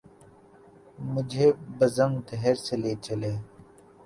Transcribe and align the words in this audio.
مجھے 1.13 1.47
بزم 1.77 2.11
دہر 2.27 2.55
سے 2.65 2.75
لے 2.81 2.93
چلے 3.05 3.31